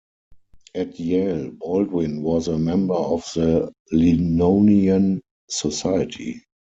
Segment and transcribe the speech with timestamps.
[0.73, 6.43] At Yale, Baldwin was a member of the Linonian Society.